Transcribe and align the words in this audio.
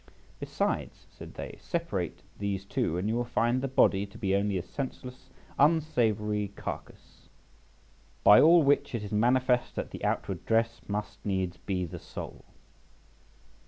Besides, 0.39 1.05
said 1.11 1.35
they, 1.35 1.59
separate 1.61 2.23
these 2.39 2.65
two, 2.65 2.97
and 2.97 3.07
you 3.07 3.13
will 3.13 3.23
find 3.23 3.61
the 3.61 3.67
body 3.67 4.07
to 4.07 4.17
be 4.17 4.35
only 4.35 4.57
a 4.57 4.63
senseless 4.63 5.29
unsavoury 5.59 6.47
carcass. 6.55 7.29
By 8.23 8.41
all 8.41 8.63
which 8.63 8.95
it 8.95 9.03
is 9.03 9.11
manifest 9.11 9.75
that 9.75 9.91
the 9.91 10.03
outward 10.03 10.43
dress 10.47 10.81
must 10.87 11.23
needs 11.23 11.57
be 11.57 11.85
the 11.85 11.99
soul. 11.99 12.45